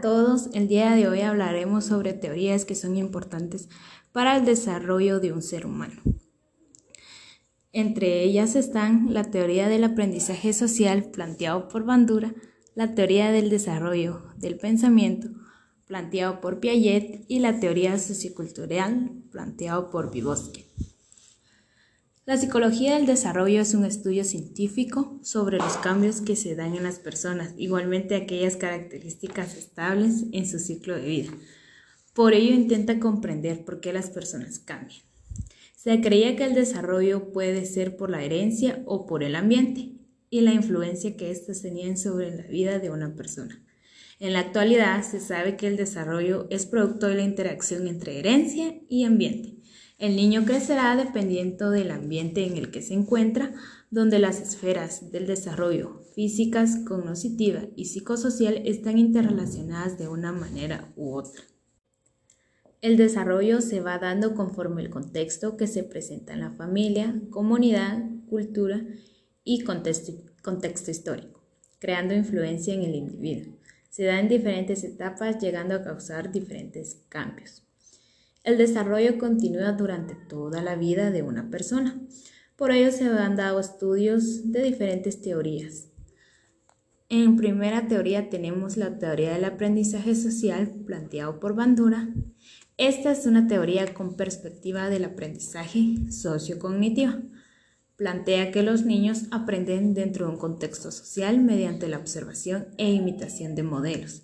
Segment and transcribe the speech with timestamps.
[0.00, 3.68] todos, el día de hoy hablaremos sobre teorías que son importantes
[4.12, 6.00] para el desarrollo de un ser humano.
[7.72, 12.34] Entre ellas están la teoría del aprendizaje social planteado por Bandura,
[12.74, 15.28] la teoría del desarrollo del pensamiento
[15.86, 20.66] planteado por Piaget y la teoría sociocultural planteado por Vygotsky.
[22.26, 26.82] La psicología del desarrollo es un estudio científico sobre los cambios que se dan en
[26.82, 31.30] las personas, igualmente aquellas características estables en su ciclo de vida.
[32.14, 35.02] Por ello intenta comprender por qué las personas cambian.
[35.76, 39.92] Se creía que el desarrollo puede ser por la herencia o por el ambiente
[40.28, 43.62] y la influencia que éstas tenían sobre la vida de una persona.
[44.18, 48.80] En la actualidad se sabe que el desarrollo es producto de la interacción entre herencia
[48.88, 49.56] y ambiente
[49.98, 53.54] el niño crecerá dependiendo del ambiente en el que se encuentra,
[53.90, 61.14] donde las esferas del desarrollo físicas, cognitiva y psicosocial están interrelacionadas de una manera u
[61.14, 61.42] otra.
[62.82, 68.04] El desarrollo se va dando conforme el contexto que se presenta en la familia, comunidad,
[68.28, 68.84] cultura
[69.44, 70.12] y contexto,
[70.42, 71.42] contexto histórico,
[71.78, 73.56] creando influencia en el individuo.
[73.88, 77.65] Se da en diferentes etapas, llegando a causar diferentes cambios.
[78.46, 82.00] El desarrollo continúa durante toda la vida de una persona.
[82.54, 85.88] Por ello se han dado estudios de diferentes teorías.
[87.08, 92.14] En primera teoría tenemos la teoría del aprendizaje social planteado por Bandura.
[92.76, 97.14] Esta es una teoría con perspectiva del aprendizaje sociocognitivo.
[97.96, 103.56] Plantea que los niños aprenden dentro de un contexto social mediante la observación e imitación
[103.56, 104.22] de modelos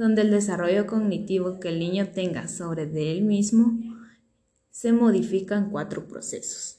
[0.00, 3.78] donde el desarrollo cognitivo que el niño tenga sobre él mismo
[4.70, 6.78] se modifica en cuatro procesos.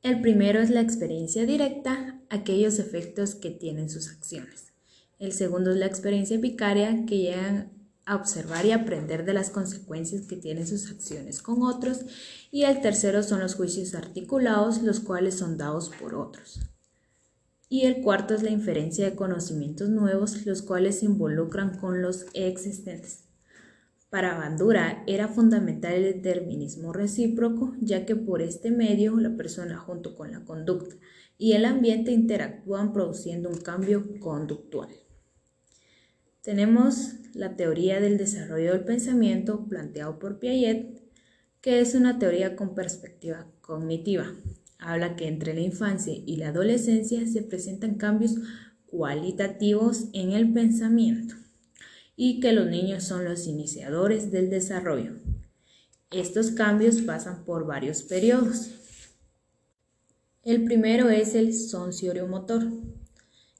[0.00, 4.72] El primero es la experiencia directa, aquellos efectos que tienen sus acciones.
[5.18, 7.72] El segundo es la experiencia vicaria, que llegan
[8.06, 12.06] a observar y aprender de las consecuencias que tienen sus acciones con otros.
[12.50, 16.72] Y el tercero son los juicios articulados, los cuales son dados por otros
[17.72, 22.26] y el cuarto es la inferencia de conocimientos nuevos, los cuales se involucran con los
[22.34, 23.24] existentes.
[24.10, 30.14] Para Bandura era fundamental el determinismo recíproco, ya que por este medio la persona junto
[30.14, 30.96] con la conducta
[31.38, 34.90] y el ambiente interactúan produciendo un cambio conductual.
[36.42, 41.00] Tenemos la teoría del desarrollo del pensamiento planteado por Piaget,
[41.62, 44.30] que es una teoría con perspectiva cognitiva,
[44.82, 48.36] habla que entre la infancia y la adolescencia se presentan cambios
[48.86, 51.34] cualitativos en el pensamiento
[52.16, 55.14] y que los niños son los iniciadores del desarrollo.
[56.10, 58.70] Estos cambios pasan por varios periodos.
[60.44, 61.54] El primero es el
[62.28, 62.68] motor,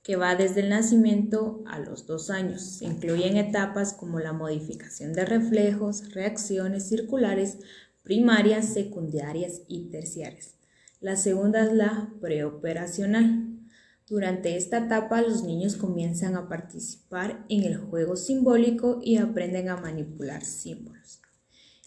[0.03, 2.61] que va desde el nacimiento a los dos años.
[2.61, 7.59] Se incluyen etapas como la modificación de reflejos, reacciones circulares
[8.03, 10.62] primarias, secundarias y terciarias.
[11.03, 13.59] La segunda es la preoperacional.
[14.07, 19.77] Durante esta etapa los niños comienzan a participar en el juego simbólico y aprenden a
[19.77, 21.21] manipular símbolos.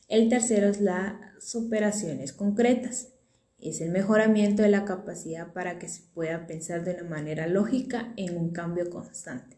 [0.09, 3.13] El tercero es las operaciones concretas.
[3.57, 8.11] Es el mejoramiento de la capacidad para que se pueda pensar de una manera lógica
[8.17, 9.57] en un cambio constante.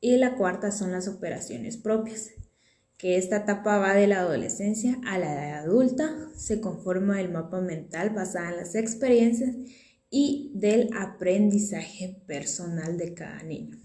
[0.00, 2.30] Y la cuarta son las operaciones propias
[2.98, 7.60] que esta etapa va de la adolescencia a la edad adulta, se conforma el mapa
[7.60, 9.54] mental basado en las experiencias
[10.10, 13.78] y del aprendizaje personal de cada niño.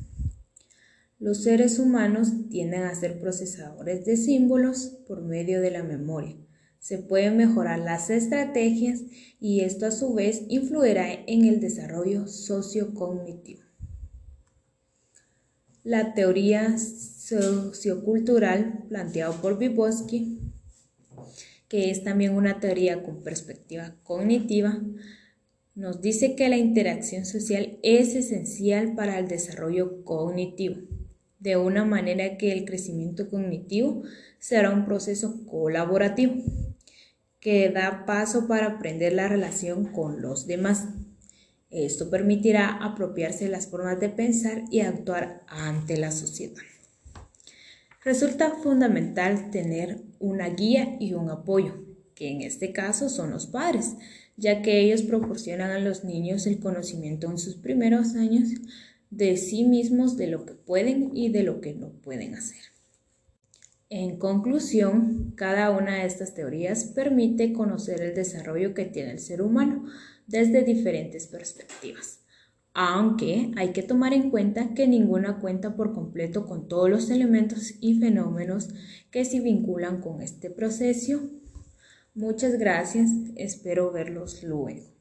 [1.19, 6.35] Los seres humanos tienden a ser procesadores de símbolos por medio de la memoria.
[6.79, 9.01] Se pueden mejorar las estrategias
[9.39, 13.70] y esto a su vez influirá en el desarrollo sociocognitivo.
[15.83, 20.39] La teoría sociocultural planteado por Vygotsky,
[21.67, 24.79] que es también una teoría con perspectiva cognitiva,
[25.73, 30.81] nos dice que la interacción social es esencial para el desarrollo cognitivo,
[31.39, 34.03] de una manera que el crecimiento cognitivo
[34.37, 36.43] será un proceso colaborativo
[37.39, 40.89] que da paso para aprender la relación con los demás.
[41.71, 46.61] Esto permitirá apropiarse de las formas de pensar y actuar ante la sociedad.
[48.03, 53.95] Resulta fundamental tener una guía y un apoyo, que en este caso son los padres,
[54.35, 58.49] ya que ellos proporcionan a los niños el conocimiento en sus primeros años
[59.09, 62.59] de sí mismos, de lo que pueden y de lo que no pueden hacer.
[63.89, 69.41] En conclusión, cada una de estas teorías permite conocer el desarrollo que tiene el ser
[69.41, 69.85] humano
[70.31, 72.19] desde diferentes perspectivas.
[72.73, 77.73] aunque hay que tomar en cuenta que ninguna cuenta por completo con todos los elementos
[77.81, 78.69] y fenómenos
[79.11, 81.19] que se vinculan con este proceso.
[82.15, 85.00] Muchas gracias, espero verlos luego.